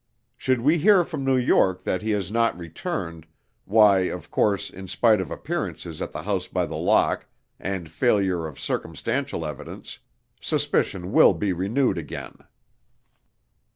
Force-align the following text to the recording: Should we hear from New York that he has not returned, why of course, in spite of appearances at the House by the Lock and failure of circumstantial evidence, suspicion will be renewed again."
Should 0.35 0.61
we 0.61 0.79
hear 0.79 1.03
from 1.03 1.23
New 1.23 1.37
York 1.37 1.83
that 1.83 2.01
he 2.01 2.09
has 2.09 2.31
not 2.31 2.57
returned, 2.57 3.27
why 3.65 3.99
of 4.09 4.31
course, 4.31 4.71
in 4.71 4.87
spite 4.87 5.21
of 5.21 5.29
appearances 5.29 6.01
at 6.01 6.11
the 6.11 6.23
House 6.23 6.47
by 6.47 6.65
the 6.65 6.75
Lock 6.75 7.27
and 7.59 7.87
failure 7.87 8.47
of 8.47 8.59
circumstantial 8.59 9.45
evidence, 9.45 9.99
suspicion 10.41 11.11
will 11.11 11.35
be 11.35 11.53
renewed 11.53 11.99
again." 11.99 12.39